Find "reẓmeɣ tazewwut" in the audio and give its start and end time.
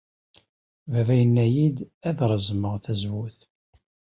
2.31-3.39